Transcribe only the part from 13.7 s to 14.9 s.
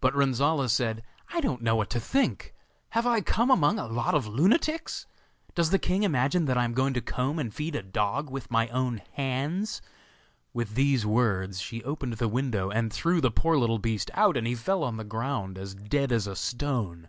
beast out, and he fell